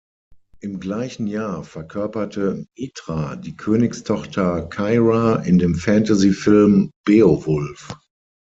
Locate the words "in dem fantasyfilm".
5.43-6.89